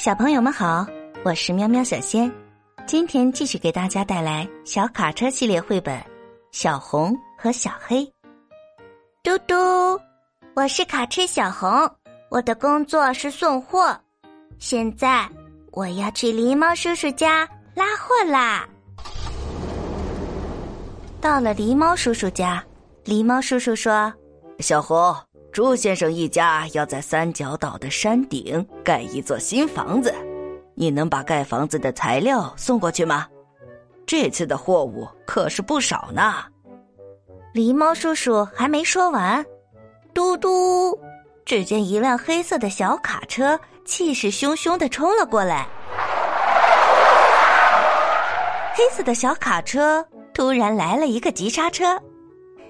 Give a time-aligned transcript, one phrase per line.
[0.00, 0.86] 小朋友们好，
[1.26, 2.32] 我是喵喵小仙，
[2.86, 5.94] 今天继续给大家带来小卡车系列绘本
[6.52, 7.98] 《小红和小黑》。
[9.22, 9.54] 嘟嘟，
[10.54, 11.68] 我是卡车小红，
[12.30, 13.94] 我的工作是送货，
[14.58, 15.28] 现在
[15.70, 18.66] 我要去狸猫叔叔家拉货啦。
[21.20, 22.64] 到了狸猫叔叔家，
[23.04, 24.10] 狸猫叔叔说
[24.60, 25.14] ：“小红。”
[25.52, 30.14] 朱先生一家要在三角岛的山顶盖一座新房子，
[30.74, 33.26] 你能把盖房子的材料送过去吗？
[34.06, 36.44] 这次的货物可是不少呢。
[37.52, 39.44] 狸猫叔叔还没说完，
[40.14, 40.96] 嘟嘟，
[41.44, 45.66] 只见一辆黑色的小卡车气势汹汹的冲了过来。
[48.72, 52.00] 黑色的小卡车突然来了一个急刹车，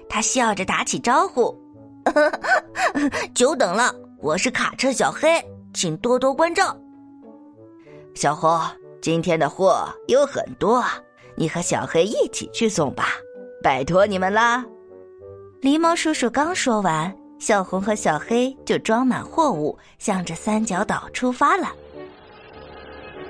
[0.09, 1.60] 他笑着打起招呼。
[3.33, 6.75] 久等了，我是卡车小黑，请多多关照。
[8.13, 8.59] 小红，
[9.01, 10.83] 今天的货有很多，
[11.35, 13.09] 你和小黑一起去送吧，
[13.63, 14.65] 拜托你们啦！
[15.61, 21.71] 狸猫叔叔刚说完，小红和小黑就装满货物，向着三角岛出发了。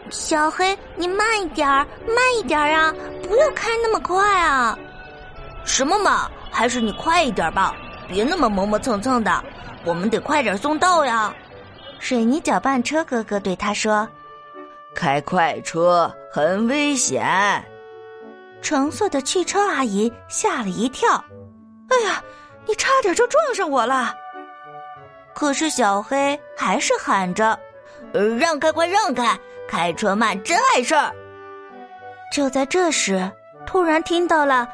[0.10, 2.94] 小黑，你慢一点儿，慢一点儿啊，
[3.24, 4.78] 不要开那么快啊！
[5.64, 7.76] 什么嘛，还是你快一点吧。
[8.12, 9.44] 别那么磨磨蹭蹭的，
[9.86, 11.34] 我们得快点送到呀！
[11.98, 14.06] 水泥搅拌车哥哥对他说
[14.94, 17.24] ：“开快车很危险。”
[18.62, 21.24] 橙色的汽车阿姨吓了一跳
[21.88, 22.22] ：“哎呀，
[22.66, 24.14] 你差点就撞上我了！”
[25.34, 27.58] 可是小黑还是喊着
[28.38, 29.40] ：“让开，快让开！
[29.70, 31.12] 开车慢真碍事儿。”
[32.36, 33.32] 就在这时，
[33.66, 34.68] 突然听到了。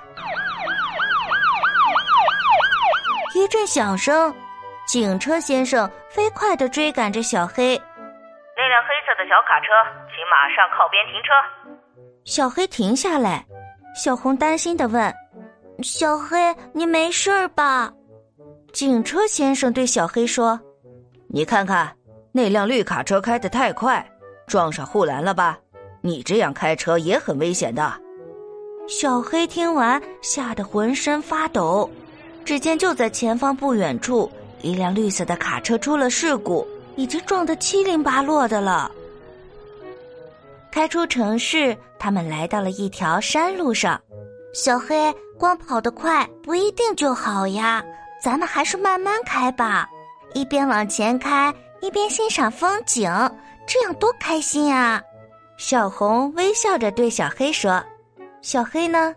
[3.48, 4.36] 一阵响声，
[4.86, 7.82] 警车先生飞快地追赶着小黑。
[8.58, 9.68] 那辆黑色的小卡车，
[10.14, 11.32] 请马上靠边停车。
[12.26, 13.46] 小黑停下来，
[13.96, 15.16] 小红担心地问
[15.82, 17.90] ：“小黑，你没事吧？”
[18.74, 20.60] 警车先生对小黑说
[21.32, 21.96] ：“你看看，
[22.34, 24.06] 那辆绿卡车开得太快，
[24.46, 25.58] 撞上护栏了吧？
[26.02, 27.94] 你这样开车也很危险的。”
[28.90, 31.90] 小黑听完，吓得浑身发抖。
[32.48, 34.32] 只见就在前方不远处，
[34.62, 36.66] 一辆绿色的卡车出了事故，
[36.96, 38.90] 已经撞得七零八落的了。
[40.72, 44.02] 开出城市，他们来到了一条山路上。
[44.54, 47.84] 小黑，光跑得快不一定就好呀，
[48.24, 49.86] 咱们还是慢慢开吧，
[50.34, 53.12] 一边往前开，一边欣赏风景，
[53.68, 55.04] 这样多开心呀！
[55.58, 57.84] 小红微笑着对小黑说
[58.42, 59.14] ：“小黑呢？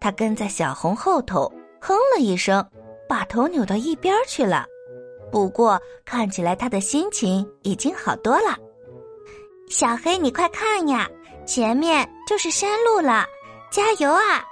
[0.00, 1.48] 他跟在小红后头。”
[1.86, 2.66] 哼了一声，
[3.06, 4.64] 把头扭到一边去了。
[5.30, 8.56] 不过看起来他的心情已经好多了。
[9.68, 11.06] 小黑，你快看呀，
[11.44, 13.26] 前面就是山路了，
[13.70, 14.42] 加油啊！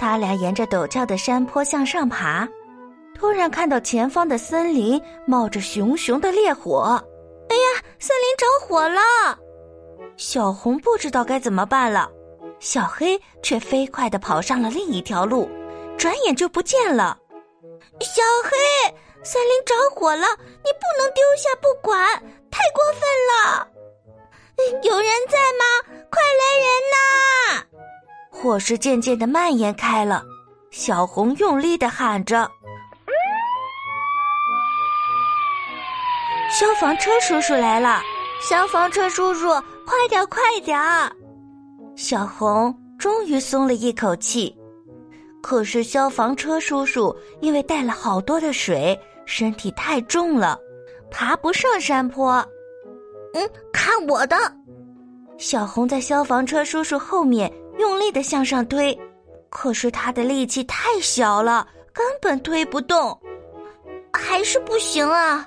[0.00, 2.48] 他俩沿着陡峭的山坡向上爬，
[3.14, 7.00] 突然看到前方的森林冒着熊熊的烈火。
[7.50, 9.00] 哎呀，森林着火了！
[10.16, 12.10] 小红不知道该怎么办了，
[12.58, 15.48] 小黑却飞快的跑上了另一条路。
[15.96, 17.16] 转眼就不见了，
[18.00, 18.50] 小黑，
[19.22, 20.26] 森林着火了，
[20.64, 22.20] 你不能丢下不管，
[22.50, 23.68] 太过分了！
[24.82, 25.64] 有人在吗？
[26.10, 26.96] 快来人呐！
[28.30, 30.22] 火势渐渐的蔓延开了，
[30.70, 32.50] 小红用力的喊着
[36.50, 38.02] ：“消防车叔叔来了！
[38.40, 39.48] 消防车叔叔，
[39.86, 40.76] 快点快点！”
[41.96, 44.58] 小红终于松了一口气。
[45.42, 50.58] 可是消防车叔叔因为带了好多的水，身体太重了，
[51.10, 52.34] 爬不上山坡。
[53.34, 54.36] 嗯，看我的！
[55.38, 58.96] 小红在消防车叔叔后面用力的向上推，
[59.50, 63.18] 可是他的力气太小了，根本推不动，
[64.12, 65.44] 还是不行啊！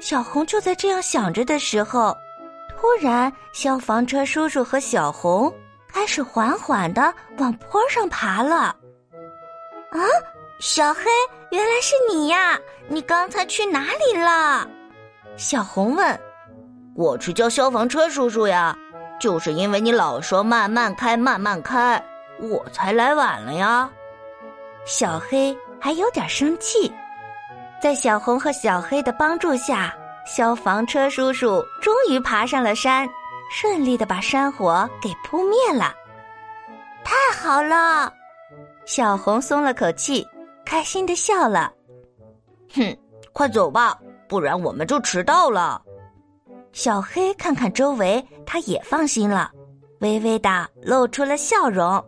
[0.00, 2.14] 小红就在这样想着的时候，
[2.70, 5.52] 突然消防车叔叔和小红
[5.88, 8.74] 开始缓缓的往坡上爬了。
[9.96, 10.04] 啊，
[10.60, 11.02] 小黑，
[11.50, 12.58] 原来是你呀！
[12.88, 14.68] 你刚才去哪里了？
[15.36, 16.20] 小红问。
[16.94, 18.76] 我去叫消防车叔叔呀，
[19.20, 22.02] 就是因为你老说慢慢开，慢慢开，
[22.40, 23.90] 我才来晚了呀。
[24.86, 26.92] 小黑还有点生气。
[27.82, 29.94] 在小红和小黑的帮助下，
[30.26, 33.06] 消防车叔叔终于爬上了山，
[33.52, 35.92] 顺利的把山火给扑灭了。
[37.04, 38.12] 太好了！
[38.86, 40.24] 小红松了口气，
[40.64, 41.72] 开心的笑了。
[42.72, 42.96] 哼，
[43.32, 43.98] 快走吧，
[44.28, 45.82] 不然我们就迟到了。
[46.72, 49.50] 小黑看看周围，他也放心了，
[50.00, 52.02] 微微的露出了笑容。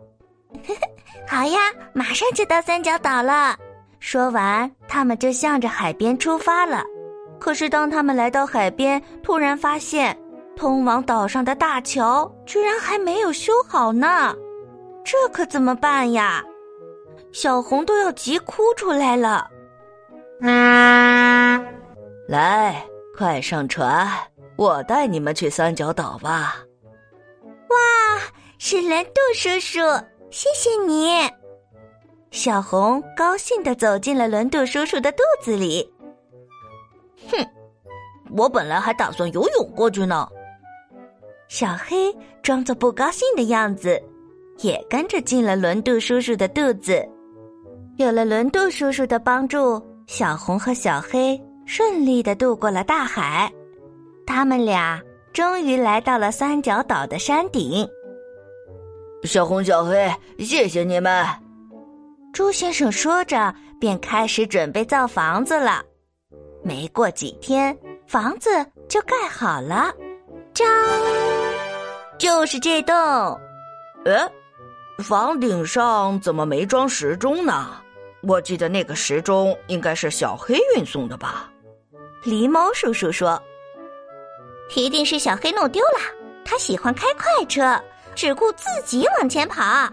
[1.27, 1.59] 好呀，
[1.91, 3.57] 马上就到三角岛了。
[3.99, 6.85] 说完，他们就向着海边出发了。
[7.41, 10.17] 可是，当他们来到海边，突然发现
[10.55, 14.33] 通往岛上的大桥居然还没有修好呢。
[15.03, 16.41] 这可怎么办呀？
[17.31, 19.49] 小红都要急哭出来了。
[22.27, 22.85] 来，
[23.17, 24.07] 快上船，
[24.55, 26.57] 我带你们去三角岛吧。
[27.43, 27.75] 哇，
[28.57, 29.79] 是轮渡叔叔，
[30.31, 31.29] 谢谢你。
[32.31, 35.91] 小红高兴的走进了轮渡叔叔的肚子里。
[37.29, 37.37] 哼，
[38.35, 40.27] 我本来还打算游泳过去呢。
[41.47, 44.01] 小黑装作不高兴的样子，
[44.59, 47.07] 也跟着进了轮渡叔叔的肚子。
[47.99, 53.51] 有了轮渡叔叔的帮助，小红和小黑顺利的渡过了大海。
[54.25, 54.97] 他们俩
[55.33, 57.85] 终于来到了三角岛的山顶。
[59.23, 61.25] 小红、小黑，谢谢你们。
[62.31, 65.83] 朱先生说着，便开始准备造房子了。
[66.63, 68.49] 没过几天，房子
[68.87, 69.93] 就盖好了。
[70.53, 70.65] 张，
[72.17, 72.95] 就是这栋。
[74.05, 74.31] 哎，
[75.03, 77.75] 房顶上怎么没装时钟呢？
[78.21, 81.49] 我记得那个时钟应该是小黑运送的吧？
[82.23, 83.41] 狸猫叔叔说
[84.75, 85.99] ：“一定是小黑弄丢了。
[86.43, 87.81] 他喜欢开快车，
[88.15, 89.89] 只顾自己往前跑。”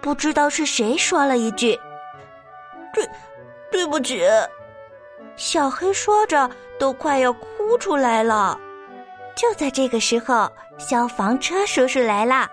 [0.00, 1.78] 不知道是谁说了一句
[2.92, 3.08] ：“对，
[3.70, 4.24] 对不起。”
[5.36, 8.58] 小黑说着，都快要哭出来了。
[9.36, 12.50] 就在这个时候，消防车叔叔来了。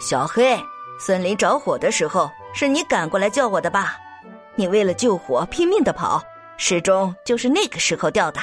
[0.00, 0.58] 小黑，
[0.98, 3.98] 森林着火的时候是你赶过来叫我的吧？
[4.56, 6.22] 你为了救火拼命的跑，
[6.56, 8.40] 时钟就是那个时候掉的。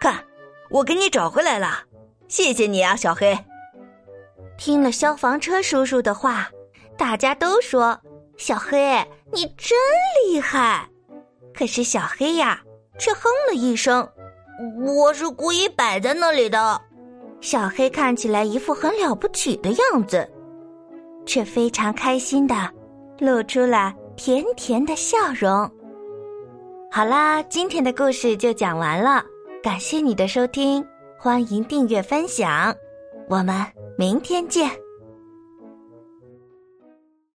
[0.00, 0.24] 看，
[0.70, 1.84] 我给你找回来了，
[2.26, 3.38] 谢谢你啊，小黑。
[4.58, 6.48] 听了消防车叔叔的话。
[6.94, 7.98] 大家都说
[8.36, 8.78] 小黑
[9.32, 9.76] 你真
[10.26, 10.86] 厉害，
[11.52, 12.60] 可是小黑呀
[12.98, 14.06] 却哼了一声
[14.86, 16.80] ：“我是故意摆在那里的。”
[17.40, 20.30] 小黑看起来一副很了不起的样子，
[21.26, 22.70] 却非常开心的
[23.18, 25.70] 露出了甜甜的笑容。
[26.90, 29.24] 好啦，今天的故事就讲完了，
[29.62, 30.84] 感谢你的收听，
[31.18, 32.74] 欢迎订阅分享，
[33.28, 33.54] 我们
[33.96, 34.81] 明天见。